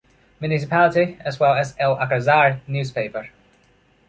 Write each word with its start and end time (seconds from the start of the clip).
Municipality, 0.39 1.15
as 1.23 1.39
well 1.39 1.53
as 1.53 1.75
El 1.77 1.95
Alcázar 1.95 2.59
newspaper. 2.65 3.29